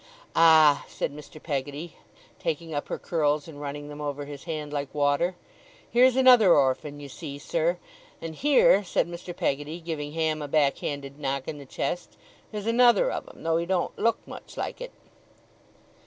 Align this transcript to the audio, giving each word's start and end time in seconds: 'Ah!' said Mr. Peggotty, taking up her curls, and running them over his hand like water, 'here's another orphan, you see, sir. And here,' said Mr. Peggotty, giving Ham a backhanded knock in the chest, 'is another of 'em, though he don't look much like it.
'Ah!' 0.35 0.83
said 0.87 1.15
Mr. 1.15 1.37
Peggotty, 1.39 1.95
taking 2.39 2.73
up 2.73 2.87
her 2.87 2.97
curls, 2.97 3.47
and 3.47 3.61
running 3.61 3.87
them 3.87 4.01
over 4.01 4.25
his 4.25 4.45
hand 4.45 4.73
like 4.73 4.91
water, 4.95 5.35
'here's 5.91 6.15
another 6.15 6.55
orphan, 6.55 6.99
you 6.99 7.07
see, 7.07 7.37
sir. 7.37 7.77
And 8.19 8.33
here,' 8.33 8.83
said 8.83 9.07
Mr. 9.07 9.37
Peggotty, 9.37 9.79
giving 9.79 10.13
Ham 10.13 10.41
a 10.41 10.47
backhanded 10.47 11.19
knock 11.19 11.47
in 11.47 11.59
the 11.59 11.67
chest, 11.67 12.17
'is 12.51 12.65
another 12.65 13.11
of 13.11 13.29
'em, 13.29 13.43
though 13.43 13.57
he 13.57 13.67
don't 13.67 13.95
look 13.99 14.27
much 14.27 14.57
like 14.57 14.81
it. 14.81 14.91